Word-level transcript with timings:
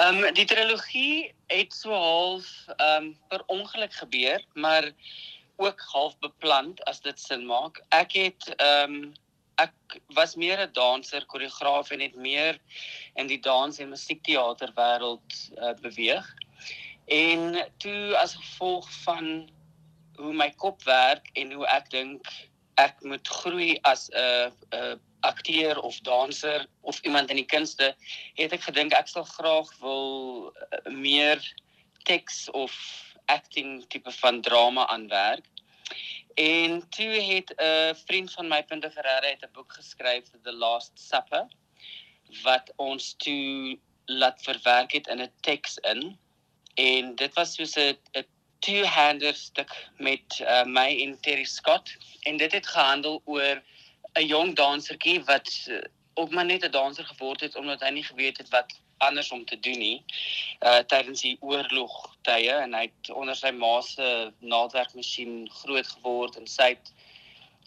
Ehm 0.00 0.24
um, 0.24 0.34
die 0.34 0.46
trilogie 0.48 1.34
het 1.52 1.74
so 1.76 1.92
half 1.92 2.46
ehm 2.76 3.04
um, 3.04 3.08
per 3.28 3.42
ongeluk 3.52 3.92
gebeur, 3.92 4.44
maar 4.54 4.86
ook 5.56 5.80
half 5.92 6.14
beplan 6.18 6.70
as 6.88 7.00
dit 7.04 7.20
sin 7.20 7.44
maak. 7.46 7.82
Ek 7.88 8.16
het 8.16 8.46
ehm 8.56 8.94
um, 8.94 9.12
ek 9.60 9.98
was 10.16 10.34
meer 10.40 10.62
'n 10.62 10.72
danser, 10.72 11.26
koreograaf 11.26 11.90
en 11.90 12.00
het 12.00 12.16
meer 12.16 12.58
in 13.14 13.26
die 13.26 13.40
dans 13.40 13.78
en 13.78 13.92
musiekteater 13.92 14.72
wêreld 14.78 15.36
uh, 15.58 15.74
beweeg. 15.84 16.34
En 17.04 17.68
toe 17.76 18.16
as 18.16 18.34
gevolg 18.40 18.88
van 19.02 19.50
hoe 20.16 20.32
my 20.32 20.50
kop 20.56 20.82
werk 20.84 21.28
en 21.32 21.52
hoe 21.52 21.66
ek 21.66 21.90
dink 21.90 22.32
ek 22.74 23.02
moet 23.02 23.28
groei 23.28 23.78
as 23.82 24.10
'n 24.10 24.52
'n 24.72 25.00
akteur 25.20 25.80
of 25.80 26.00
danser 26.00 26.66
of 26.80 27.00
iemand 27.00 27.30
in 27.30 27.36
die 27.36 27.46
kunste, 27.46 27.94
het 28.34 28.52
ek 28.52 28.62
gedink 28.62 28.92
ek 28.92 29.08
sal 29.08 29.24
graag 29.24 29.68
wil 29.80 30.52
uh, 30.52 30.92
meer 30.92 31.40
teks 32.04 32.50
of 32.50 32.72
acting 33.26 33.84
tipe 33.88 34.10
van 34.10 34.40
drama 34.40 34.86
aanwerk. 34.86 35.46
En 36.34 36.88
toe 36.88 37.12
het 37.32 37.52
'n 37.56 37.94
vriend 38.06 38.32
van 38.32 38.48
my 38.48 38.62
Punte 38.62 38.90
Ferreira 38.90 39.28
het 39.28 39.44
'n 39.44 39.52
boek 39.52 39.72
geskryf 39.72 40.24
The 40.42 40.52
Last 40.52 40.92
Supper 40.94 41.46
wat 42.42 42.72
ons 42.76 43.14
toe 43.14 43.78
laat 44.06 44.42
verwerk 44.42 44.92
het 44.92 45.06
in 45.06 45.20
'n 45.22 45.32
teks 45.40 45.78
in. 45.78 46.18
En 46.74 47.14
dit 47.14 47.34
was 47.34 47.54
soos 47.54 47.76
'n 47.76 47.98
two-hander 48.60 49.34
stuk 49.34 49.72
met 49.96 50.40
uh, 50.40 50.64
my 50.64 50.88
en 51.04 51.16
Terry 51.20 51.44
Scott 51.44 51.96
en 52.28 52.36
dit 52.36 52.52
het 52.52 52.66
gehandel 52.66 53.22
oor 53.24 53.62
'n 54.14 54.26
jong 54.26 54.54
dansertjie 54.56 55.24
wat 55.24 55.48
uh, 55.68 55.80
ook 56.14 56.30
maar 56.30 56.44
net 56.44 56.64
'n 56.64 56.70
danser 56.70 57.04
geword 57.04 57.40
het 57.40 57.56
omdat 57.56 57.80
hy 57.80 57.90
nie 57.90 58.04
geweet 58.04 58.38
het 58.38 58.48
wat 58.48 58.80
anders 58.98 59.30
om 59.30 59.44
te 59.44 59.60
doen 59.60 59.78
nie. 59.78 60.04
Uh 60.60 60.78
tydens 60.78 61.20
die 61.20 61.36
oorlog 61.40 62.16
tye 62.22 62.52
en 62.52 62.74
hy 62.74 62.82
het 62.88 63.10
onder 63.10 63.36
sy 63.36 63.50
ma 63.50 63.80
se 63.80 64.32
naaldwerkmasjien 64.38 65.48
groot 65.62 65.86
geword 65.86 66.36
en 66.36 66.46
sy 66.46 66.68
het 66.74 66.92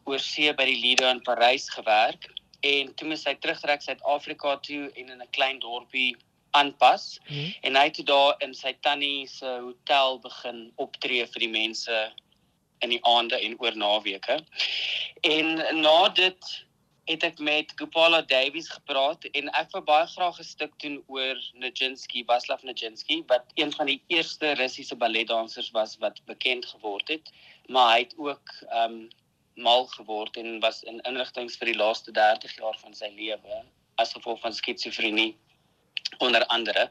oor 0.04 0.20
see 0.20 0.54
by 0.54 0.66
die 0.70 0.80
Lido 0.82 1.10
in 1.10 1.22
Parys 1.22 1.70
gewerk 1.70 2.30
en 2.62 2.94
toe 2.96 3.08
moes 3.08 3.26
hy 3.28 3.34
terugtrek 3.36 3.82
Suid-Afrika 3.82 4.58
toe 4.68 4.92
en 4.94 5.10
in 5.10 5.22
'n 5.22 5.32
klein 5.32 5.60
dorpie 5.60 6.16
aanpas 6.60 7.20
hmm. 7.28 7.54
en 7.62 7.80
hy 7.80 7.86
het 7.90 8.02
daar 8.10 8.36
in 8.46 8.54
sy 8.58 8.74
tannie 8.86 9.28
se 9.28 9.56
hotel 9.62 10.20
begin 10.24 10.60
optree 10.86 11.26
vir 11.34 11.46
die 11.46 11.54
mense 11.54 12.04
in 12.84 12.92
die 12.94 13.02
aande 13.08 13.40
en 13.40 13.56
oor 13.64 13.78
naweke. 13.80 14.40
En 15.24 15.56
na 15.82 15.98
dit 16.10 16.52
het 17.10 17.24
ek 17.28 17.40
met 17.44 17.72
Gopala 17.80 18.22
Davies 18.28 18.70
gepraat 18.72 19.26
en 19.36 19.50
ek 19.60 19.74
wou 19.76 19.82
baie 19.88 20.08
graag 20.08 20.40
'n 20.40 20.48
stuk 20.48 20.78
doen 20.84 21.02
oor 21.08 21.40
Nijinsky, 21.54 22.24
Vaslav 22.28 22.64
Nijinsky 22.64 23.24
wat 23.28 23.44
een 23.60 23.72
van 23.72 23.92
die 23.92 24.02
eerste 24.08 24.54
Russiese 24.60 24.96
balletdansers 24.96 25.72
was 25.72 25.98
wat 25.98 26.22
bekend 26.26 26.66
geword 26.66 27.08
het, 27.08 27.32
maar 27.68 27.92
hy 27.96 28.00
het 28.06 28.16
ook 28.18 28.56
um 28.84 29.10
mal 29.56 29.86
geword 29.86 30.38
en 30.38 30.60
was 30.60 30.84
in 30.84 31.02
inrigtinge 31.02 31.52
vir 31.60 31.66
die 31.66 31.78
laaste 31.78 32.12
30 32.12 32.56
jaar 32.58 32.78
van 32.80 32.94
sy 32.94 33.12
lewe 33.16 33.64
as 34.02 34.14
gevolg 34.14 34.40
van 34.42 34.54
skizofrenie 34.54 35.36
onder 36.18 36.46
andere. 36.46 36.88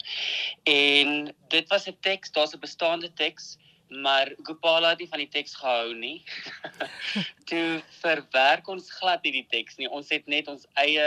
En 0.62 1.34
dit 1.48 1.69
was 1.69 1.89
'n 1.89 1.97
teks, 2.01 2.31
daar's 2.31 2.55
'n 2.55 2.59
bestaande 2.59 3.12
teks 3.12 3.56
maar 4.01 4.34
Gopala 4.42 4.89
het 4.89 4.98
nie 4.98 5.09
van 5.09 5.19
die 5.19 5.29
teks 5.29 5.55
gehou 5.55 5.95
nie. 5.95 6.23
toe 7.51 7.83
verwerk 8.01 8.69
ons 8.69 8.91
glad 8.98 9.23
nie 9.23 9.33
die 9.33 9.47
teks 9.51 9.77
nie. 9.77 9.89
Ons 9.91 10.12
het 10.14 10.27
net 10.27 10.48
ons 10.48 10.67
eie 10.81 11.06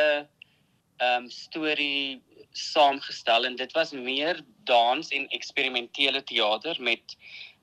ehm 0.96 1.26
um, 1.26 1.30
storie 1.30 2.22
saamgestel 2.56 3.46
en 3.46 3.58
dit 3.60 3.72
was 3.76 3.92
meer 3.92 4.40
dans 4.64 5.10
en 5.12 5.26
eksperimentele 5.36 6.22
teater 6.24 6.78
met 6.80 7.18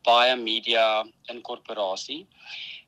baie 0.04 0.34
media 0.36 1.06
inkorporasie. 1.32 2.26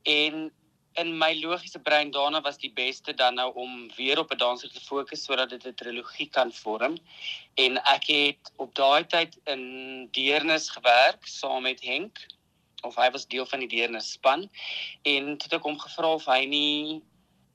En 0.02 0.50
in 0.96 1.18
my 1.18 1.32
logiese 1.42 1.78
brein 1.82 2.10
daarna 2.10 2.40
was 2.40 2.58
die 2.58 2.72
beste 2.72 3.14
dan 3.14 3.34
nou 3.34 3.52
om 3.54 3.90
weer 3.96 4.18
op 4.18 4.30
'n 4.32 4.38
danser 4.38 4.70
te 4.72 4.80
fokus 4.80 5.24
sodat 5.24 5.50
dit 5.50 5.66
'n 5.66 5.74
trilogie 5.74 6.28
kan 6.28 6.52
vorm. 6.52 6.96
En 7.54 7.82
ek 7.84 8.06
het 8.06 8.52
op 8.56 8.74
daai 8.74 9.06
tyd 9.06 9.38
in 9.44 10.08
Deernis 10.10 10.70
gewerk 10.70 11.26
saam 11.26 11.62
met 11.62 11.82
Henk 11.82 12.26
of 12.82 12.96
hy 12.96 13.10
was 13.10 13.26
deel 13.26 13.46
van 13.46 13.58
die 13.58 13.68
Deernis 13.68 14.12
span 14.12 14.50
en 15.02 15.24
toe 15.36 15.48
het 15.48 15.52
ek 15.52 15.62
hom 15.62 15.78
gevra 15.78 16.14
of 16.14 16.24
hy 16.24 16.44
nie 16.44 17.02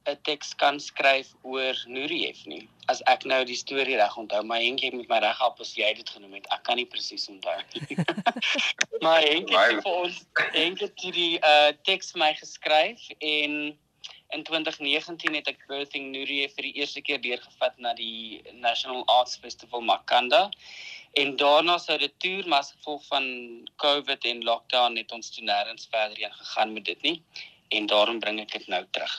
'n 0.07 0.17
teks 0.23 0.53
kan 0.55 0.79
skryf 0.79 1.33
oor 1.41 1.75
Nuriev 1.87 2.45
nie. 2.45 2.67
As 2.87 3.01
ek 3.13 3.25
nou 3.31 3.43
die 3.45 3.57
storie 3.57 3.97
reg 3.99 4.15
onthou, 4.17 4.41
maar 4.43 4.61
Henk 4.61 4.79
het 4.85 4.93
met 4.93 5.09
my 5.11 5.19
reg 5.25 5.37
help 5.37 5.59
as 5.59 5.73
jy 5.77 5.89
dit 5.93 6.09
genoem 6.09 6.37
het. 6.39 6.47
Ek 6.55 6.63
kan 6.63 6.79
nie 6.79 6.87
presies 6.89 7.27
onthou 7.29 7.57
nie. 7.73 7.97
maar 9.05 9.21
Henk 9.21 9.51
het 9.53 9.83
vir 9.83 9.99
ons 10.05 10.23
Henk 10.55 10.81
het 10.85 11.05
die 11.19 11.35
uh 11.43 11.71
teks 11.89 12.13
vir 12.15 12.23
my 12.23 12.31
geskryf 12.39 13.09
en 13.19 13.77
in 14.29 14.43
2019 14.43 15.35
het 15.35 15.47
ek 15.51 15.65
Birthing 15.67 16.11
Nuriev 16.13 16.53
vir 16.55 16.69
die 16.69 16.75
eerste 16.81 17.01
keer 17.01 17.21
deurgevat 17.21 17.77
na 17.77 17.93
die 17.97 18.41
National 18.53 19.03
Arts 19.09 19.37
Festival 19.41 19.81
Makanda. 19.81 20.49
En 21.17 21.35
daarna 21.41 21.77
sou 21.81 21.97
dit 21.97 22.13
toer 22.21 22.47
maar 22.47 22.61
as 22.66 22.75
gevolg 22.77 23.05
van 23.09 23.29
COVID 23.81 24.25
en 24.31 24.43
lockdown 24.45 24.97
het 25.01 25.11
ons 25.11 25.33
toe 25.33 25.45
nêrens 25.45 25.89
verder 25.89 26.17
heen 26.21 26.35
gegaan 26.41 26.73
met 26.73 26.85
dit 26.85 27.01
nie 27.01 27.17
en 27.69 27.85
daarom 27.89 28.19
bring 28.19 28.39
ek 28.41 28.53
dit 28.57 28.67
nou 28.67 28.83
terug. 28.91 29.16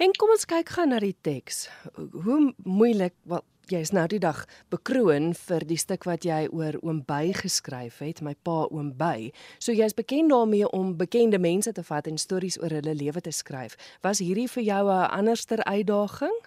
En 0.00 0.12
kom 0.16 0.30
ons 0.32 0.44
kyk 0.48 0.70
gou 0.72 0.86
na 0.88 0.98
die 1.02 1.16
teks. 1.20 1.66
Hoe 1.96 2.52
moeilik 2.64 3.14
wat 3.28 3.44
jy 3.70 3.82
is 3.84 3.92
nou 3.94 4.04
die 4.10 4.20
dag 4.20 4.42
bekroon 4.72 5.32
vir 5.38 5.64
die 5.68 5.78
stuk 5.80 6.06
wat 6.08 6.24
jy 6.26 6.46
oor 6.50 6.78
Oom 6.82 7.02
By 7.06 7.32
geskryf 7.36 8.00
het, 8.02 8.22
my 8.24 8.34
pa 8.44 8.64
Oom 8.70 8.92
By. 8.98 9.30
So 9.62 9.74
jy's 9.76 9.94
bekend 9.96 10.32
daarmee 10.32 10.68
om 10.74 10.96
bekende 10.98 11.38
mense 11.38 11.72
te 11.72 11.84
vat 11.86 12.08
en 12.08 12.18
stories 12.18 12.58
oor 12.62 12.74
hulle 12.74 12.94
lewe 12.98 13.20
te 13.20 13.32
skryf. 13.32 13.76
Was 14.02 14.22
hierdie 14.24 14.48
vir 14.48 14.62
jou 14.62 14.84
'n 14.88 15.10
anderster 15.10 15.64
uitdaging? 15.64 16.38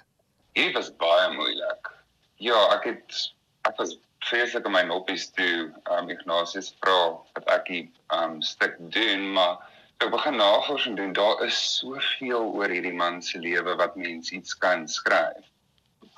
Dit 0.54 0.74
was 0.74 0.92
baie 0.98 1.34
moeilik. 1.36 1.92
Ja, 2.38 2.76
ek 2.76 2.84
het 2.84 3.34
ek 3.70 3.78
was 3.78 3.98
vreeslik 4.20 4.66
om 4.66 4.72
my 4.72 4.84
noppies 4.84 5.30
toe 5.32 5.72
um 5.92 6.10
Ignatius 6.10 6.74
vra 6.82 7.18
wat 7.34 7.46
ek 7.48 7.66
die 7.66 7.92
um 8.10 8.42
stuk 8.42 8.76
doen, 8.80 9.32
maar 9.34 9.58
ek 10.04 10.12
begin 10.12 10.36
navorsing 10.36 10.98
doen. 10.98 11.14
Daar 11.14 11.44
is 11.46 11.58
soveel 11.78 12.52
oor 12.54 12.70
hierdie 12.70 12.94
man 12.94 13.22
se 13.24 13.40
lewe 13.40 13.76
wat 13.80 13.96
mense 13.96 14.36
iets 14.36 14.58
kan 14.58 14.88
skryf. 14.88 15.46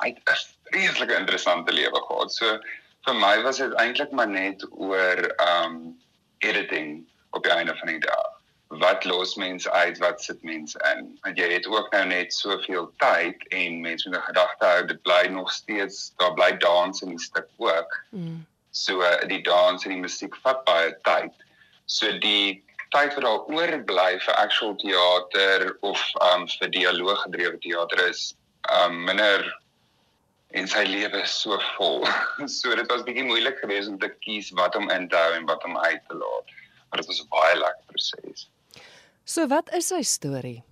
Hy 0.02 0.10
het 0.14 0.22
'n 0.30 0.42
vreeslike 0.72 1.16
interessante 1.16 1.74
lewe 1.74 2.02
gehad. 2.08 2.32
So 2.32 2.60
vir 3.06 3.14
my 3.14 3.42
was 3.44 3.58
dit 3.58 3.74
eintlik 3.74 4.12
maar 4.12 4.28
net 4.28 4.66
oor 4.72 5.36
um 5.50 6.00
editing 6.40 7.08
op 7.32 7.44
die 7.44 7.52
einde 7.52 7.76
van 7.78 7.88
die 7.88 8.00
dag. 8.00 8.34
Wat 8.68 9.06
los 9.06 9.36
mense 9.36 9.72
uit, 9.72 9.98
wat 9.98 10.22
sit 10.22 10.44
mense 10.44 10.80
in? 10.96 11.20
Want 11.22 11.38
jy 11.38 11.52
het 11.54 11.68
ook 11.68 11.92
nou 11.92 12.06
net 12.06 12.34
soveel 12.34 12.92
tyd 12.98 13.48
en 13.48 13.82
mense 13.82 14.10
moet 14.10 14.18
'n 14.18 14.30
gedagte 14.30 14.66
hou 14.66 14.86
dit 14.86 15.02
bly 15.02 15.28
nog 15.28 15.52
steeds 15.52 16.14
daar 16.18 16.34
bly 16.34 16.58
dans 16.58 17.02
in 17.02 17.10
die 17.10 17.20
stuk 17.20 17.48
ook. 17.58 18.04
Mm. 18.10 18.46
So 18.72 19.02
die 19.28 19.42
dans 19.42 19.86
en 19.86 19.92
die 19.92 20.02
musiek 20.02 20.36
vat 20.36 20.66
baie 20.66 20.98
tyd. 21.02 21.34
So 21.86 22.18
die 22.20 22.66
tyd 22.96 23.14
wat 23.16 23.24
daar 23.26 23.46
oorbly 23.52 24.20
vir 24.26 24.36
actual 24.42 24.76
teater 24.82 25.78
of 25.82 26.02
um 26.34 26.48
vir 26.48 26.70
dialoog 26.76 27.24
gedrewe 27.26 27.58
teater 27.64 28.04
is 28.10 28.34
um 28.82 29.04
minder 29.08 29.46
en 30.56 30.68
sy 30.72 30.84
lewe 30.88 31.22
is 31.22 31.34
so 31.44 31.58
vol. 31.76 32.06
so 32.60 32.76
dit 32.76 32.92
was 32.92 33.04
bietjie 33.08 33.26
moeilik 33.28 33.60
geweest 33.64 33.92
om 33.92 34.00
te 34.00 34.10
kies 34.24 34.52
wat 34.60 34.76
om 34.80 34.90
in 34.94 35.10
te 35.12 35.20
hou 35.20 35.34
en 35.36 35.48
wat 35.50 35.64
om 35.68 35.78
uit 35.78 36.02
te 36.08 36.16
laat. 36.16 36.56
Maar 36.90 37.02
dit 37.02 37.10
was 37.12 37.22
'n 37.22 37.30
baie 37.34 37.56
lekker 37.60 37.86
proses. 37.92 38.50
So 39.26 39.48
wat 39.48 39.74
is 39.76 39.88
sy 39.88 40.02
storie? 40.02 40.64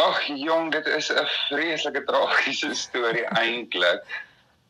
Ag 0.00 0.24
jong, 0.26 0.72
dit 0.72 0.86
is 0.86 1.10
'n 1.12 1.26
vreeslike 1.48 2.04
tragiese 2.04 2.74
storie 2.74 3.26
eintlik. 3.44 4.00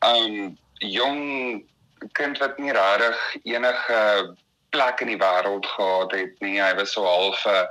Um 0.03 0.57
jong 0.79 1.63
kind 2.11 2.37
wat 2.37 2.57
nie 2.59 2.71
regtig 2.75 3.19
enige 3.43 4.35
plek 4.73 5.01
in 5.05 5.13
die 5.13 5.21
wêreld 5.21 5.65
gehad 5.75 6.11
het 6.17 6.39
nie. 6.41 6.57
Hy 6.61 6.73
was 6.79 6.95
so 6.97 7.05
half 7.05 7.45
'n 7.45 7.67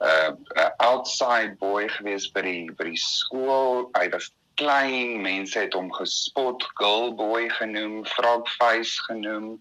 uh, 0.00 0.32
uh, 0.56 0.70
outside 0.78 1.56
boy 1.60 1.88
gewees 1.88 2.28
by 2.32 2.42
die 2.46 2.70
by 2.78 2.90
die 2.90 3.02
skool. 3.02 3.88
Hy 3.98 4.08
was 4.14 4.30
klein, 4.58 5.22
mense 5.22 5.58
het 5.58 5.74
hom 5.78 5.90
gespot, 5.94 6.64
girl 6.80 7.12
boy 7.14 7.48
genoem, 7.58 8.00
frog 8.06 8.48
face 8.56 8.98
genoem. 9.06 9.58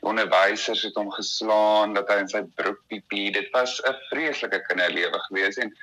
Die 0.00 0.08
onderwysers 0.10 0.82
het 0.82 0.96
hom 0.98 1.10
geslaan 1.12 1.94
dat 1.94 2.08
hy 2.10 2.22
in 2.24 2.32
sy 2.32 2.42
broek 2.58 2.80
piepie. 2.88 3.30
Dit 3.36 3.52
was 3.52 3.80
'n 3.84 3.94
vreeslike 4.10 4.62
kinderlewe 4.68 5.20
gewees 5.28 5.60
en 5.60 5.76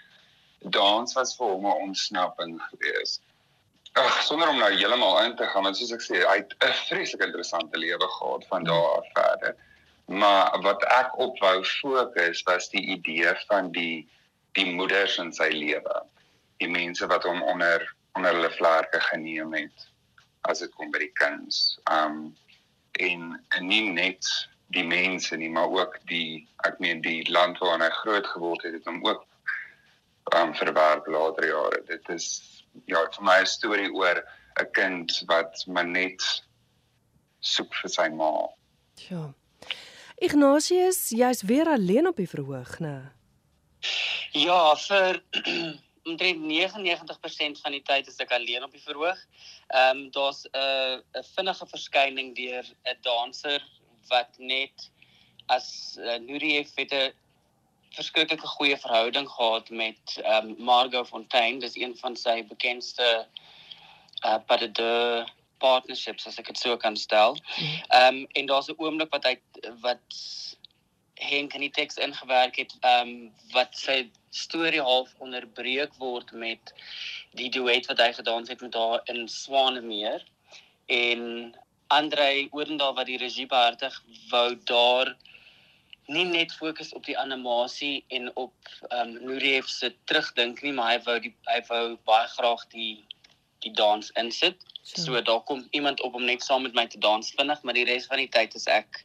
dans 0.74 1.13
was 1.13 1.36
vir 1.38 1.54
hom 1.54 1.65
'n 1.65 1.81
ontsnapping 1.88 2.59
gewees. 2.71 3.19
Ag, 3.94 4.21
sonder 4.24 4.50
om 4.50 4.57
nou 4.57 4.71
heeltemal 4.74 5.24
in 5.24 5.36
te 5.36 5.45
gaan, 5.45 5.63
want 5.63 5.77
soos 5.77 5.92
ek 5.92 6.04
sê, 6.06 6.21
hy 6.21 6.38
het 6.42 6.54
'n 6.62 6.74
vreeslik 6.89 7.21
interessante 7.21 7.77
lewe 7.77 8.07
gehad 8.18 8.45
van 8.50 8.63
daar 8.63 8.98
af 8.98 9.07
verder. 9.13 9.56
Maar 10.07 10.62
wat 10.63 10.83
ek 10.95 11.18
op 11.19 11.39
wou 11.44 11.63
fokus 11.68 12.44
was 12.48 12.69
die 12.71 12.86
idee 12.95 13.33
van 13.48 13.71
die 13.71 14.07
die 14.57 14.74
moeders 14.74 15.18
in 15.21 15.33
sy 15.36 15.50
lewe. 15.54 16.01
Die 16.63 16.69
mense 16.71 17.07
wat 17.12 17.27
hom 17.27 17.44
onder 17.44 17.83
onder 18.18 18.33
hulle 18.33 18.50
vlerke 18.56 19.00
geneem 19.12 19.54
het 19.54 19.88
as 20.50 20.63
dit 20.63 20.71
kom 20.74 20.92
by 20.92 21.04
die 21.04 21.13
kinders. 21.19 21.77
Um 21.92 22.36
en, 22.98 23.33
en 23.54 23.68
nie 23.68 23.89
net 23.94 24.25
die 24.74 24.86
mense 24.88 25.38
nie, 25.38 25.50
maar 25.54 25.69
ook 25.69 26.00
die 26.09 26.48
ek 26.65 26.80
meen 26.83 27.04
die 27.04 27.21
land 27.30 27.59
waarin 27.62 27.86
hy 27.86 27.92
groot 28.00 28.25
geword 28.31 28.63
het, 28.65 28.80
het 28.80 28.88
hom 28.89 29.04
ook 29.06 29.27
um 30.39 30.56
verwerp 30.56 31.07
later 31.07 31.48
jare. 31.51 31.83
Dit 31.88 32.09
is 32.15 32.27
ja, 32.86 33.04
vir 33.12 33.24
my 33.24 33.39
'n 33.42 33.45
storie 33.45 33.92
oor 33.92 34.24
'n 34.63 34.71
kind 34.71 35.12
wat 35.27 35.68
maar 35.68 35.88
net 35.88 36.24
soek 37.39 37.75
vir 37.81 37.89
sy 37.89 38.07
ma. 38.09 38.31
Ja. 39.09 39.33
Ignatius, 40.17 41.09
jy's 41.09 41.43
weer 41.45 41.67
alleen 41.69 42.07
op 42.07 42.17
die 42.17 42.29
verhoog, 42.29 42.79
né? 42.81 43.11
Ja, 44.33 44.73
vir 44.81 45.21
omtrent 46.09 46.41
99% 46.41 47.61
van 47.61 47.75
die 47.75 47.83
tyd 47.85 48.07
is 48.09 48.17
ek 48.23 48.33
alleen 48.33 48.65
op 48.65 48.73
die 48.73 48.81
verhoog. 48.81 49.19
Ehm 49.67 49.97
um, 49.97 50.01
daar's 50.15 50.41
'n 50.49 50.57
uh, 50.57 51.21
'n 51.21 51.27
vinnige 51.35 51.67
verskyning 51.69 52.33
deur 52.35 52.65
'n 52.65 52.97
danser 53.01 53.61
wat 54.09 54.33
net 54.37 54.89
as 55.53 55.97
uh, 55.99 56.17
Nurief 56.17 56.73
het 56.75 56.93
'n 56.93 57.13
verskriklike 57.93 58.47
goeie 58.47 58.77
verhouding 58.77 59.29
gehad 59.29 59.69
met 59.69 60.17
ehm 60.23 60.49
um, 60.49 60.55
Margot 60.57 61.07
Fontaine, 61.07 61.59
dis 61.59 61.77
een 61.77 61.97
van 61.97 62.15
sy 62.15 62.41
bekendste 62.43 63.27
uh 64.25 64.39
by 64.47 64.57
die 64.57 64.71
partnerships 65.63 66.27
as 66.27 66.39
ek 66.39 66.51
dit 66.51 66.57
so 66.57 66.77
kan 66.77 66.95
stel. 66.95 67.38
Mhm. 67.57 67.81
Ehm 67.89 68.15
um, 68.15 68.27
en 68.33 68.45
daar's 68.45 68.69
'n 68.69 68.77
oomblik 68.77 69.12
wat 69.12 69.25
hy 69.25 69.36
wat 69.81 70.24
Henk 71.18 71.54
in 71.57 71.62
die 71.62 71.74
teks 71.74 71.98
ingewerk 71.98 72.56
het, 72.56 72.74
ehm 72.81 73.09
um, 73.09 73.31
wat 73.54 73.77
sy 73.77 74.09
storie 74.30 74.81
half 74.81 75.13
onderbreek 75.18 75.95
word 75.98 76.31
met 76.31 76.74
die 77.31 77.50
duet 77.50 77.88
wat 77.88 78.00
hy 78.00 78.12
gedans 78.13 78.50
het 78.50 78.62
met 78.62 78.74
haar 78.74 79.01
in 79.06 79.27
Swanemeer 79.27 80.24
en 80.86 81.56
Andrei 81.88 82.48
Oorendal 82.51 82.94
wat 82.94 83.06
die 83.09 83.18
regie 83.18 83.48
behartig 83.48 84.04
wou 84.30 84.56
daar 84.69 85.15
nie 86.07 86.25
net 86.25 86.54
fokus 86.56 86.94
op 86.94 87.06
die 87.06 87.18
animasie 87.18 88.06
en 88.07 88.30
op 88.36 88.54
ehm 88.89 89.15
um, 89.15 89.18
Nuriev 89.25 89.68
se 89.68 89.94
terugdink 90.06 90.62
nie 90.62 90.71
maar 90.71 90.94
hy 90.94 91.00
wou 91.09 91.19
die 91.19 91.33
hy 91.50 91.59
wou 91.69 91.86
baie 92.07 92.27
graag 92.36 92.68
die 92.74 93.06
die 93.65 93.74
dans 93.74 94.12
insit. 94.21 94.63
So, 94.87 95.01
so 95.01 95.21
daar 95.21 95.43
kom 95.43 95.67
iemand 95.75 96.01
op 96.01 96.15
om 96.15 96.23
net 96.23 96.43
saam 96.43 96.61
met 96.63 96.73
my 96.73 96.87
te 96.87 96.99
dans 97.03 97.31
vinnig, 97.35 97.63
maar 97.63 97.75
die 97.75 97.85
res 97.85 98.05
van 98.07 98.21
die 98.21 98.29
tyd 98.31 98.55
is 98.55 98.69
ek 98.71 99.03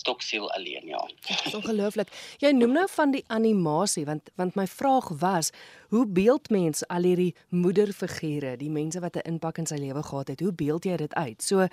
stoksiel 0.00 0.48
alleen 0.56 0.86
ja. 0.88 1.00
Dit 1.26 1.44
is 1.44 1.54
ongelooflik. 1.54 2.10
Jy 2.42 2.50
noem 2.56 2.72
nou 2.78 2.86
van 2.90 3.12
die 3.14 3.22
animasie 3.28 4.04
want 4.08 4.30
want 4.40 4.56
my 4.58 4.66
vraag 4.70 5.10
was 5.22 5.52
hoe 5.94 6.06
beeld 6.06 6.50
mens 6.50 6.82
al 6.88 7.06
hierdie 7.06 7.34
moederfigure, 7.48 8.56
die 8.58 8.70
mense 8.70 9.02
wat 9.04 9.16
'n 9.16 9.28
impak 9.34 9.58
in 9.62 9.66
sy 9.70 9.78
lewe 9.78 10.02
gehad 10.02 10.28
het, 10.34 10.40
hoe 10.40 10.52
beeld 10.52 10.84
jy 10.84 10.96
dit 10.96 11.14
uit? 11.14 11.42
So 11.42 11.68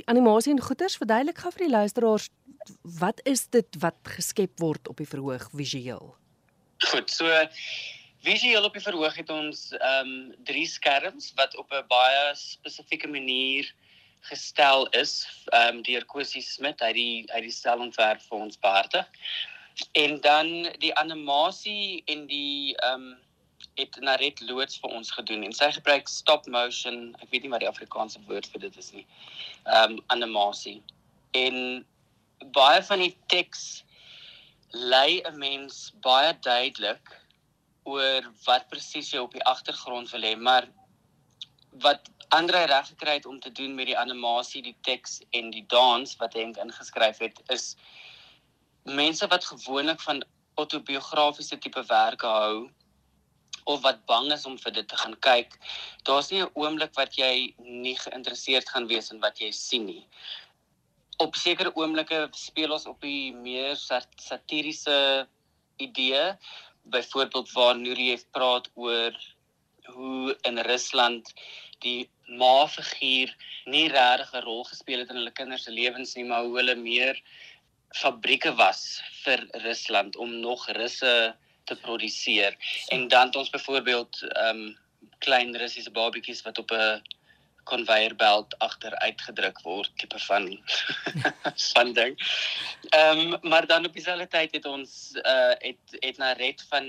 die 0.00 0.06
animasie 0.06 0.52
en 0.52 0.60
goeters 0.60 0.96
verduidelik 0.96 1.38
gou 1.38 1.52
vir 1.52 1.66
die 1.66 1.76
luisteraars 1.76 2.28
wat 2.82 3.20
is 3.24 3.46
dit 3.48 3.68
wat 3.80 3.98
geskep 4.02 4.60
word 4.60 4.88
op 4.88 4.96
die 4.96 5.08
verhoog 5.08 5.50
visueel? 5.52 6.14
Goed, 6.78 7.10
so 7.10 7.26
visueel 8.26 8.64
op 8.64 8.74
die 8.74 8.82
verhoog 8.82 9.16
het 9.20 9.30
ons 9.30 9.68
ehm 9.76 10.12
um, 10.12 10.14
drie 10.48 10.66
skerms 10.66 11.32
wat 11.38 11.56
op 11.56 11.72
'n 11.72 11.86
baie 11.88 12.22
spesifieke 12.34 13.08
manier 13.08 13.68
gestel 14.30 14.86
is 15.02 15.12
ehm 15.44 15.76
um, 15.76 15.82
deur 15.82 16.04
Cosie 16.04 16.42
Smit 16.42 16.80
uit 16.80 16.94
die 16.94 17.32
uit 17.32 17.42
die 17.42 17.54
stelontwerp 17.58 18.22
vir 18.28 18.38
ons 18.38 18.58
behartig. 18.58 19.06
En 19.92 20.20
dan 20.20 20.50
die 20.82 20.94
animasie 20.94 22.02
en 22.06 22.26
die 22.26 22.74
ehm 22.76 23.06
um, 23.06 23.14
het 23.76 23.96
Naret 24.00 24.40
loods 24.40 24.78
vir 24.80 24.90
ons 24.90 25.10
gedoen 25.10 25.42
en 25.44 25.52
sy 25.52 25.68
gebruik 25.72 26.08
stop 26.08 26.46
motion, 26.46 27.14
ek 27.20 27.30
weet 27.30 27.42
nie 27.44 27.52
wat 27.52 27.60
die 27.60 27.68
Afrikaanse 27.68 28.20
woord 28.28 28.48
vir 28.52 28.60
dit 28.60 28.76
is 28.82 28.90
nie. 28.92 29.06
Ehm 29.64 29.92
um, 29.92 30.02
animasie. 30.06 30.82
En 31.30 31.86
baie 32.58 32.82
van 32.82 33.04
die 33.04 33.14
teks 33.26 33.84
lei 34.70 35.22
'n 35.22 35.38
mens 35.38 35.94
baie 36.02 36.34
duidelik 36.40 37.14
oor 37.86 38.26
wat 38.44 38.68
presies 38.68 39.12
jy 39.12 39.22
op 39.22 39.32
die 39.32 39.44
agtergrond 39.44 40.10
wil 40.10 40.26
hê, 40.26 40.34
maar 40.36 40.68
wat 41.84 42.10
Andre 42.34 42.64
reg 42.66 42.88
gekry 42.90 43.12
het 43.20 43.26
om 43.26 43.40
te 43.40 43.52
doen 43.52 43.74
met 43.74 43.86
die 43.86 43.98
animasie, 43.98 44.62
die 44.62 44.76
teks 44.82 45.20
en 45.30 45.52
die 45.54 45.62
dans 45.70 46.16
wat 46.18 46.34
Henk 46.34 46.56
ingeskryf 46.58 47.20
het 47.22 47.38
is 47.54 47.76
mense 48.82 49.26
wat 49.30 49.44
gewoonlik 49.44 50.00
van 50.02 50.24
autobiografiese 50.58 51.58
tipe 51.58 51.84
werke 51.86 52.26
hou 52.26 52.66
of 53.66 53.80
wat 53.82 54.02
bang 54.06 54.32
is 54.32 54.46
om 54.46 54.58
vir 54.58 54.72
dit 54.72 54.88
te 54.88 54.96
gaan 54.96 55.14
kyk. 55.26 55.54
Daar's 56.06 56.30
nie 56.30 56.42
'n 56.42 56.50
oomblik 56.54 56.94
wat 56.94 57.16
jy 57.18 57.54
nie 57.58 57.96
geïnteresseerd 57.98 58.68
gaan 58.68 58.86
wees 58.86 59.10
in 59.10 59.20
wat 59.20 59.38
jy 59.38 59.50
sien 59.50 59.84
nie. 59.86 60.06
Op 61.18 61.34
sekere 61.34 61.74
oomblikke 61.74 62.28
speel 62.32 62.72
ons 62.72 62.86
op 62.86 63.00
die 63.00 63.32
meer 63.32 63.76
satiriese 63.76 65.28
idee, 65.76 66.38
byvoorbeeld 66.90 67.52
waar 67.52 67.78
Nuriev 67.78 68.22
praat 68.30 68.70
oor 68.74 69.12
hoe 69.86 70.36
in 70.42 70.58
Rusland 70.58 71.32
die 71.84 72.08
ma 72.26 72.66
figuur 72.66 73.34
nie 73.64 73.88
regtig 73.88 74.32
'n 74.34 74.44
rol 74.46 74.64
gespeel 74.64 74.98
het 74.98 75.10
in 75.10 75.20
hulle 75.20 75.32
kinders 75.32 75.64
se 75.64 75.70
lewens 75.70 76.14
nie, 76.14 76.24
maar 76.24 76.42
hoe 76.44 76.56
hulle 76.56 76.74
meer 76.74 77.22
fabrieke 77.94 78.54
was 78.54 79.02
vir 79.24 79.46
Rusland 79.66 80.16
om 80.16 80.40
nog 80.40 80.68
russe 80.68 81.36
te 81.64 81.76
produseer. 81.76 82.56
En 82.88 83.08
dan 83.08 83.26
het 83.26 83.36
ons 83.36 83.50
byvoorbeeld 83.50 84.22
ehm 84.22 84.56
um, 84.56 84.78
klein 85.18 85.56
Russiese 85.56 85.90
babatjies 85.90 86.42
wat 86.42 86.58
op 86.58 86.70
'n 86.70 87.02
konveierbelt 87.66 88.54
agter 88.58 88.94
uitgedruk 89.02 89.60
word 89.66 89.90
tipe 90.00 90.18
van 90.28 90.48
van 91.72 91.92
ding. 91.98 92.14
Ehm 92.90 93.18
um, 93.18 93.38
maar 93.42 93.66
dan 93.66 93.86
op 93.86 93.92
dieselfde 93.92 94.28
tyd 94.28 94.54
het 94.54 94.64
ons 94.64 94.92
uh 95.22 95.54
het 95.58 95.98
het 96.00 96.16
na 96.22 96.32
red 96.32 96.64
van 96.68 96.86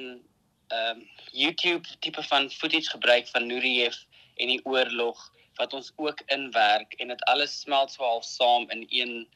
ehm 0.68 0.98
um, 0.98 1.10
YouTube 1.32 1.98
tipe 2.00 2.24
van 2.24 2.52
footage 2.52 2.90
gebruik 2.90 3.28
van 3.28 3.48
Nuriev 3.48 3.98
en 4.36 4.54
die 4.54 4.66
oorlog 4.66 5.32
wat 5.58 5.74
ons 5.74 5.92
ook 5.96 6.22
inwerk 6.26 6.94
en 6.94 7.08
dit 7.08 7.24
alles 7.24 7.60
smelt 7.60 7.92
so 7.92 8.04
half 8.04 8.26
saam 8.26 8.70
in 8.70 8.86
een 8.90 9.28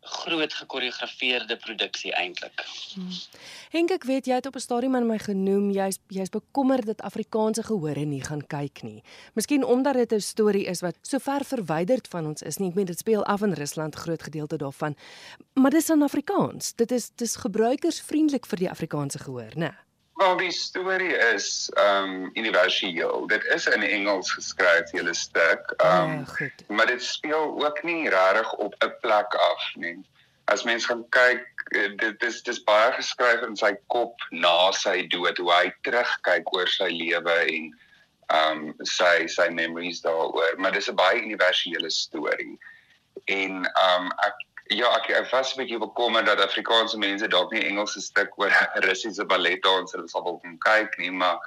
groot 0.00 0.54
gekoreografeerde 0.54 1.56
produksie 1.56 2.12
eintlik. 2.12 2.64
Hmm. 2.94 3.08
Henk 3.70 3.90
ek 3.90 4.04
weet 4.08 4.26
jy 4.26 4.38
het 4.40 4.46
op 4.46 4.56
'n 4.56 4.64
stadium 4.64 4.96
aan 4.96 5.06
my 5.06 5.18
genoem 5.18 5.70
jy's 5.70 5.98
jy's 6.08 6.28
bekommerd 6.28 6.86
dat 6.86 7.02
Afrikaanse 7.02 7.62
gehore 7.62 8.04
nie 8.04 8.22
gaan 8.24 8.46
kyk 8.46 8.82
nie. 8.82 9.02
Miskien 9.34 9.64
omdat 9.64 9.94
dit 9.94 10.12
'n 10.12 10.20
storie 10.20 10.64
is 10.64 10.80
wat 10.80 10.96
so 11.02 11.18
ver 11.18 11.44
verwyderd 11.44 12.08
van 12.08 12.26
ons 12.26 12.42
is 12.42 12.56
nie. 12.56 12.68
Ek 12.68 12.74
meen 12.74 12.86
dit 12.86 12.98
speel 12.98 13.24
af 13.24 13.42
in 13.42 13.52
Rusland 13.52 13.94
groot 13.94 14.22
gedeelte 14.22 14.56
daarvan. 14.56 14.96
Maar 15.54 15.70
dis 15.70 15.90
in 15.90 16.02
Afrikaans. 16.02 16.74
Dit 16.74 16.92
is 16.92 17.10
dis 17.14 17.36
gebruikersvriendelik 17.36 18.46
vir 18.46 18.58
die 18.58 18.70
Afrikaanse 18.70 19.18
gehoor, 19.18 19.52
né? 19.54 19.58
Nee? 19.58 19.89
Wel 20.20 20.36
die 20.36 20.52
storie 20.52 21.16
is 21.16 21.70
ehm 21.74 22.10
um, 22.14 22.30
universeel. 22.32 23.26
Dit 23.26 23.44
is 23.44 23.66
in 23.66 23.82
Engels 23.82 24.32
geskryf 24.32 24.90
hele 24.90 25.14
stuk. 25.14 25.72
Ehm 25.76 26.10
um, 26.10 26.24
ja, 26.38 26.48
maar 26.68 26.86
dit 26.86 27.02
speel 27.02 27.64
ook 27.64 27.82
nie 27.82 28.08
regtig 28.08 28.52
op 28.52 28.74
'n 28.78 28.92
plek 29.00 29.34
af 29.34 29.70
nie. 29.74 30.10
As 30.44 30.62
mens 30.62 30.84
gaan 30.86 31.08
kyk, 31.08 31.46
eh, 31.64 31.96
dit 31.96 32.22
is 32.22 32.42
dis 32.42 32.62
baie 32.62 32.92
geskryf 32.92 33.40
in 33.48 33.56
sy 33.56 33.72
kop 33.86 34.20
na 34.30 34.72
sy 34.72 35.06
dood 35.06 35.38
hoe 35.38 35.52
hy 35.52 35.72
terugkyk 35.80 36.52
oor 36.54 36.68
sy 36.68 36.90
lewe 36.92 37.38
en 37.40 37.72
ehm 38.26 38.68
um, 38.68 38.74
sy 38.82 39.26
sy 39.26 39.48
memories 39.48 40.00
daaroor, 40.00 40.52
maar 40.56 40.72
dis 40.72 40.90
'n 40.90 41.00
baie 41.00 41.22
universele 41.22 41.90
storie. 41.90 42.58
En 43.24 43.64
ehm 43.64 44.04
um, 44.04 44.12
ek 44.28 44.36
Ja, 44.70 44.86
ek 44.96 45.08
ek 45.10 45.30
was 45.32 45.54
'n 45.54 45.58
bietjie 45.58 45.78
bekommerd 45.82 46.26
dat 46.26 46.40
Afrikaanse 46.40 46.98
mense 46.98 47.28
dalk 47.28 47.50
nie 47.52 47.64
Engelse 47.66 48.00
stuk 48.00 48.38
oor 48.38 48.54
Russiese 48.86 49.24
ballet 49.24 49.64
hulle 49.64 50.08
sal 50.08 50.22
wil 50.22 50.38
kom 50.38 50.58
kyk 50.62 50.98
nie, 50.98 51.10
maar 51.10 51.38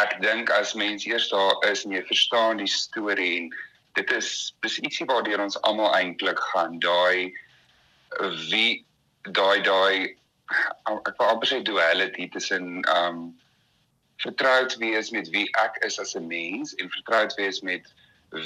ek 0.00 0.16
dink 0.22 0.50
as 0.50 0.74
mense 0.74 1.08
eers 1.08 1.28
daar 1.28 1.56
is 1.68 1.84
en 1.84 1.92
jy 1.92 2.02
verstaan 2.08 2.60
die 2.60 2.70
storie 2.70 3.36
en 3.40 3.50
dit 3.96 4.12
is 4.16 4.30
dis 4.64 4.78
ietsie 4.84 5.06
waardeur 5.08 5.42
ons 5.44 5.60
almal 5.68 5.94
eintlik 5.96 6.40
gaan 6.52 6.78
daai 6.84 7.32
wie 8.50 8.84
daai 9.38 9.60
daai 9.68 10.16
ek 10.88 11.16
wou 11.20 11.28
amper 11.28 11.48
sê 11.52 11.62
duality 11.64 12.28
tussen 12.32 12.84
um 12.96 13.22
vertroud 14.24 14.76
wees 14.80 15.12
met 15.16 15.28
wie 15.32 15.46
ek 15.64 15.80
is 15.88 16.00
as 16.00 16.16
'n 16.16 16.28
mens 16.28 16.74
en 16.80 16.92
vertroud 16.98 17.36
wees 17.40 17.60
met 17.60 17.88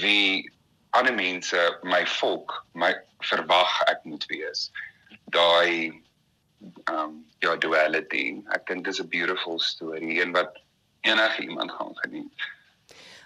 wie 0.02 0.50
ander 0.90 1.14
mense, 1.14 1.78
my 1.82 2.06
volk, 2.20 2.66
my 2.75 2.94
verwag 3.30 3.80
ek 3.90 4.04
moet 4.04 4.25
wees. 4.32 4.70
Daai 5.35 5.92
um 6.90 7.20
ja 7.40 7.56
duality. 7.56 8.40
Ek 8.54 8.66
dink 8.66 8.85
dis 8.85 9.00
'n 9.00 9.09
beautiful 9.09 9.59
story 9.61 10.20
en 10.20 10.32
wat 10.32 10.59
enige 11.00 11.42
iemand 11.42 11.73
gaan 11.73 11.94
geniet. 11.94 12.32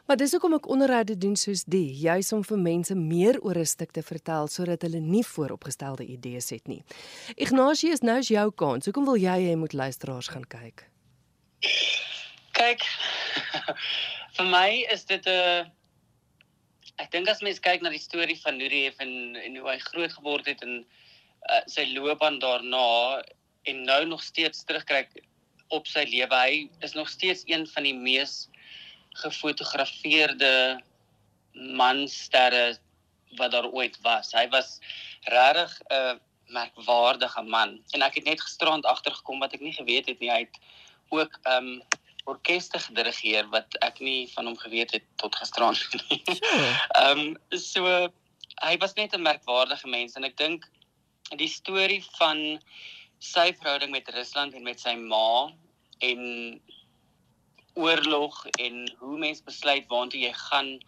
Maar 0.07 0.17
dis 0.17 0.31
hoekom 0.31 0.55
ek 0.55 0.67
onderhoude 0.69 1.17
doen 1.17 1.37
soos 1.37 1.65
die, 1.65 1.89
juis 1.97 2.33
om 2.33 2.43
vir 2.45 2.59
mense 2.59 2.95
meer 2.95 3.41
oor 3.41 3.59
'n 3.59 3.67
stuk 3.67 3.91
te 3.91 4.03
vertel 4.03 4.47
sodat 4.47 4.83
hulle 4.83 5.01
nie 5.01 5.25
vooropgestelde 5.25 6.05
idees 6.05 6.51
het 6.51 6.67
nie. 6.69 6.85
Ignasie 7.35 7.91
is 7.91 8.01
nou 8.01 8.21
jou 8.21 8.53
kans. 8.53 8.85
Hoekom 8.85 9.05
wil 9.05 9.17
jy 9.17 9.39
hê 9.41 9.57
moet 9.57 9.73
luisteraars 9.73 10.29
gaan 10.29 10.45
kyk? 10.47 10.91
Kyk. 12.53 12.83
vir 14.37 14.47
my 14.47 14.87
is 14.93 15.05
dit 15.05 15.27
'n 15.27 15.73
ek 17.03 17.11
dink 17.11 17.29
as 17.29 17.43
mens 17.43 17.61
kyk 17.63 17.83
na 17.83 17.91
die 17.91 18.03
storie 18.03 18.39
van 18.43 18.59
Nureyev 18.59 19.01
en 19.03 19.37
en 19.41 19.57
hoe 19.59 19.71
hy 19.71 19.79
groot 19.91 20.13
geword 20.15 20.47
het 20.51 20.63
en 20.67 20.83
uh, 21.51 21.63
sy 21.71 21.87
loopbaan 21.93 22.39
daarna 22.43 23.23
en 23.71 23.85
nou 23.89 24.05
nog 24.07 24.23
steeds 24.23 24.65
terugkyk 24.69 25.11
op 25.73 25.89
sy 25.89 26.05
lewe, 26.07 26.37
hy 26.37 26.69
is 26.85 26.95
nog 26.95 27.09
steeds 27.09 27.43
een 27.49 27.65
van 27.67 27.87
die 27.89 27.97
mees 27.97 28.45
gefotografeerde 29.23 30.81
mansterre 31.55 32.77
wat 33.39 33.55
daar 33.55 33.67
ooit 33.71 33.97
was. 34.05 34.33
Hy 34.35 34.47
was 34.53 34.79
regtig 35.31 35.75
'n 35.89 35.95
uh, 35.97 36.15
merkwaardige 36.55 37.43
man 37.43 37.79
en 37.97 38.03
ek 38.03 38.21
het 38.21 38.25
net 38.25 38.41
gisterand 38.41 38.85
agtergekom 38.87 39.41
wat 39.41 39.55
ek 39.55 39.65
nie 39.65 39.73
geweet 39.73 40.07
het 40.07 40.21
nie. 40.21 40.31
Hy 40.31 40.45
het 40.45 40.59
ook 41.09 41.39
um 41.49 41.83
orkeste 42.25 42.79
gedirigeer 42.79 43.49
wat 43.53 43.77
ek 43.85 44.01
nie 44.01 44.29
van 44.33 44.49
hom 44.49 44.57
geweet 44.59 44.95
het 44.97 45.05
tot 45.21 45.37
gisteraan 45.37 45.77
nie. 46.09 46.23
Ehm 47.01 47.25
um, 47.25 47.59
so 47.61 47.85
hy 48.63 48.77
was 48.81 48.95
net 48.95 49.15
'n 49.15 49.23
merkwaardige 49.23 49.89
mens 49.89 50.17
en 50.17 50.25
ek 50.25 50.37
dink 50.37 50.69
die 51.37 51.49
storie 51.49 52.03
van 52.19 52.61
sy 53.19 53.53
verhouding 53.53 53.91
met 53.91 54.09
Rusland 54.09 54.55
en 54.55 54.63
met 54.63 54.81
sy 54.81 54.95
ma 54.95 55.51
en 55.99 56.23
oorlog 57.75 58.47
en 58.61 58.93
hoe 58.99 59.19
mens 59.19 59.43
besluit 59.43 59.89
waartoe 59.89 60.21
jy 60.21 60.33
gaan 60.33 60.79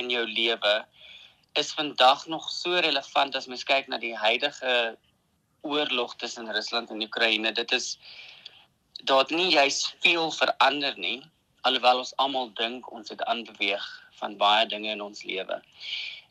in 0.00 0.10
jou 0.10 0.26
lewe 0.26 0.74
is 1.54 1.72
vandag 1.72 2.26
nog 2.26 2.50
so 2.50 2.80
relevant 2.86 3.36
as 3.38 3.46
mens 3.46 3.64
kyk 3.64 3.88
na 3.88 3.98
die 3.98 4.16
huidige 4.16 4.96
oorlog 5.62 6.16
tussen 6.16 6.50
Rusland 6.52 6.90
en 6.90 7.02
Oekraïne. 7.02 7.52
Dit 7.52 7.72
is 7.72 7.94
daar 9.02 9.18
het 9.18 9.30
nie 9.30 9.50
juis 9.50 9.94
veel 10.00 10.30
verander 10.30 10.98
nie 10.98 11.22
alhoewel 11.64 12.02
ons 12.02 12.12
almal 12.16 12.50
dink 12.60 12.90
ons 12.92 13.08
het 13.08 13.22
aanbeweeg 13.24 13.84
van 14.20 14.36
baie 14.36 14.66
dinge 14.68 14.90
in 14.92 15.02
ons 15.02 15.22
lewe. 15.24 15.60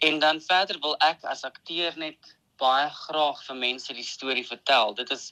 En 0.06 0.20
dan 0.20 0.42
verder 0.42 0.80
wil 0.86 0.96
ek 1.06 1.26
as 1.34 1.44
akteur 1.48 1.98
net 1.98 2.36
baie 2.62 2.90
graag 2.90 3.42
vir 3.48 3.58
mense 3.64 3.96
die 3.98 4.06
storie 4.06 4.46
vertel. 4.48 4.94
Dit 5.00 5.12
is 5.16 5.32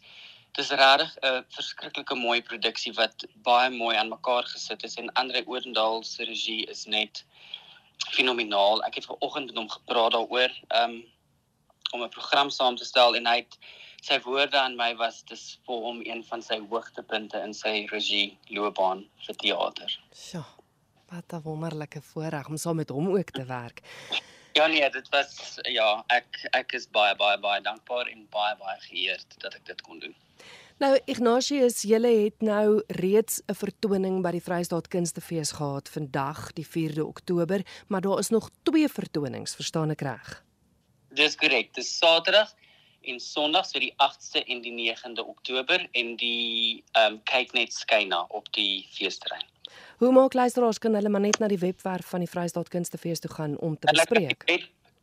dis 0.57 0.71
regtig 0.81 1.11
'n 1.23 1.45
verskriklike 1.55 2.15
mooi 2.15 2.41
produksie 2.41 2.93
wat 2.93 3.25
baie 3.45 3.69
mooi 3.69 3.95
aan 3.97 4.09
mekaar 4.09 4.43
gesit 4.53 4.83
is 4.83 4.97
en 4.97 5.13
Andre 5.13 5.43
Odendaal 5.47 6.03
se 6.03 6.25
regie 6.25 6.65
is 6.65 6.85
net 6.85 7.23
fenomenaal. 8.09 8.83
Ek 8.83 8.95
het 8.95 9.05
ver 9.05 9.19
oggend 9.19 9.45
met 9.45 9.55
hom 9.55 9.69
gepraat 9.69 10.11
daaroor 10.11 10.51
um, 10.81 10.97
om 11.91 12.03
'n 12.03 12.09
program 12.09 12.49
saam 12.49 12.75
te 12.75 12.85
stel 12.85 13.15
en 13.15 13.25
hy 13.25 13.35
het 13.35 13.57
sy 14.01 14.17
woorde 14.25 14.57
aan 14.57 14.75
my 14.79 14.91
was 14.99 15.21
dis 15.29 15.43
vir 15.67 15.85
hom 15.85 16.01
een 16.05 16.23
van 16.25 16.41
sy 16.41 16.57
hoogtepunte 16.71 17.41
in 17.45 17.53
sy 17.53 17.85
regie 17.91 18.37
loopbaan 18.49 19.05
vir 19.27 19.37
teater. 19.43 19.93
Sjoe. 20.13 20.45
Wat 21.11 21.33
'n 21.33 21.41
wonderlike 21.43 22.01
voorreg 22.01 22.47
om 22.47 22.57
saam 22.57 22.75
met 22.75 22.89
hom 22.89 23.09
ook 23.17 23.31
te 23.31 23.45
werk. 23.45 23.81
Ja 24.53 24.67
nee, 24.67 24.89
dit 24.89 25.09
was 25.09 25.59
ja, 25.63 26.03
ek 26.07 26.47
ek 26.51 26.73
is 26.73 26.87
baie 26.89 27.15
baie 27.15 27.37
baie 27.37 27.61
dankbaar 27.61 28.07
en 28.07 28.27
baie 28.29 28.55
baie 28.57 28.79
geëerd 28.79 29.39
dat 29.39 29.55
ek 29.55 29.65
dit 29.65 29.81
kon 29.81 29.99
doen. 29.99 30.15
Nou 30.79 30.99
Ignatius, 31.05 31.81
julle 31.81 32.07
het 32.07 32.41
nou 32.41 32.81
reeds 32.87 33.41
'n 33.47 33.53
vertoning 33.53 34.21
by 34.23 34.31
die 34.31 34.41
Vrystaat 34.41 34.87
Kunstefees 34.87 35.51
gehad 35.51 35.89
vandag, 35.89 36.53
die 36.53 36.65
4de 36.65 37.05
Oktober, 37.05 37.61
maar 37.87 38.01
daar 38.01 38.19
is 38.19 38.29
nog 38.29 38.49
twee 38.63 38.87
vertonings, 38.87 39.55
verstaan 39.55 39.91
ek 39.91 40.01
reg? 40.01 40.43
Dis 41.13 41.35
korrek. 41.35 41.73
Dis 41.73 41.97
Saterdag 41.97 42.53
en 43.01 43.19
Sondag 43.19 43.65
so 43.65 43.79
die 43.79 43.93
8ste 44.03 44.43
en 44.45 44.61
die 44.61 44.73
9de 44.73 45.25
Oktober 45.25 45.87
en 45.91 46.15
die 46.15 46.83
ehm 46.91 47.13
um, 47.13 47.23
kyk 47.23 47.53
net 47.57 47.73
skyna 47.73 48.25
op 48.29 48.51
die 48.57 48.87
feesterrein. 48.93 49.47
Hoe 49.97 50.11
maak 50.11 50.33
luisteraars 50.33 50.79
kan 50.79 50.95
hulle 50.97 51.09
maar 51.09 51.23
net 51.23 51.39
na 51.39 51.47
die 51.47 51.59
webwerf 51.59 52.05
van 52.13 52.23
die 52.25 52.29
Vrystaat 52.29 52.69
Kunstefees 52.69 53.19
toe 53.19 53.31
gaan 53.31 53.57
om 53.57 53.77
te 53.79 53.91
bespreek? 53.91 54.45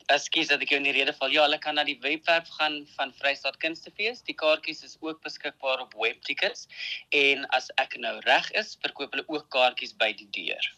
Ekskuus 0.09 0.49
dat 0.49 0.63
ek 0.65 0.71
jou 0.73 0.79
in 0.81 0.87
die 0.89 0.95
rede 0.97 1.13
val. 1.13 1.33
Ja, 1.33 1.43
hulle 1.45 1.59
kan 1.61 1.77
na 1.77 1.85
die 1.85 1.99
webwerf 2.01 2.49
gaan 2.57 2.81
van 2.97 3.13
Vrystaat 3.21 3.59
Kunstefees. 3.61 4.23
Die 4.25 4.35
kaartjies 4.35 4.83
is 4.87 4.97
ook 5.05 5.21
beskikbaar 5.23 5.83
op 5.85 5.93
Webtickets 6.01 6.67
en 7.13 7.45
as 7.59 7.69
ek 7.83 7.99
nou 8.01 8.15
reg 8.25 8.49
is, 8.57 8.77
verkoop 8.81 9.13
hulle 9.13 9.27
ook 9.29 9.51
kaartjies 9.53 9.93
by 10.01 10.15
die 10.17 10.31
deur. 10.33 10.71